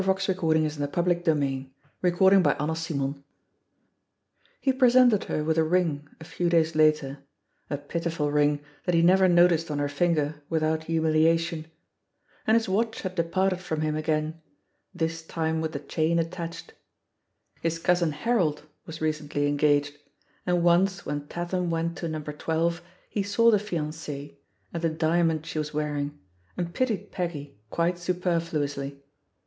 "You 0.01 0.07
needn't 0.07 0.41
mind 0.79 0.89
him/* 0.91 0.91
cried 0.91 1.23
Peggy 1.23 1.23
hilari 1.29 1.69
ously, 2.09 2.09
"we're 2.09 2.33
engaged 2.33 2.97
1" 2.97 3.13
CHAPTER 3.13 3.13
VII 3.13 3.23
He 4.59 4.73
presented 4.73 5.23
her 5.25 5.43
with 5.43 5.59
a 5.59 5.63
ring 5.63 6.09
a 6.19 6.23
few 6.23 6.49
days 6.49 6.73
later— 6.75 7.19
SL 7.69 7.75
pitiful 7.87 8.31
ring 8.31 8.61
that 8.85 8.95
he 8.95 9.03
never 9.03 9.27
noticed 9.27 9.69
on 9.69 9.77
her 9.77 9.87
finger 9.87 10.41
without 10.49 10.85
humiliation— 10.85 11.67
^and 12.47 12.55
his 12.55 12.67
watch 12.67 13.01
had 13.03 13.13
departed 13.13 13.59
from 13.59 13.81
him 13.81 13.95
again, 13.95 14.41
this 14.91 15.21
time 15.21 15.61
with 15.61 15.73
the 15.73 15.79
chain 15.79 16.17
attached. 16.17 16.73
His 17.61 17.77
cousin 17.77 18.11
Harold 18.11 18.63
was 18.87 19.01
recently 19.01 19.45
engaged, 19.47 19.93
and 20.47 20.63
once 20.63 21.05
when 21.05 21.27
Tatham 21.27 21.69
went 21.69 21.95
to 21.99 22.07
No. 22.07 22.19
12 22.23 22.81
he 23.07 23.21
saw 23.21 23.51
the 23.51 23.59
fiancee 23.59 24.39
and 24.73 24.81
the 24.81 24.89
diamond 24.89 25.45
she 25.45 25.59
was 25.59 25.75
wearing, 25.75 26.17
and 26.57 26.73
pitied 26.73 27.11
Peggy 27.11 27.59
quite 27.69 27.99
superfiuously. 27.99 28.97